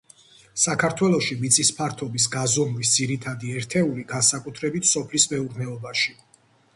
საქართველოში 0.59 1.35
მიწის 1.41 1.69
ფართობის 1.79 2.25
გაზომვის 2.35 2.93
ძირითადი 2.95 3.51
ერთეული, 3.59 4.07
განსაკუთრებით 4.15 4.89
სოფლის 4.93 5.29
მეურნეობაში. 5.35 6.15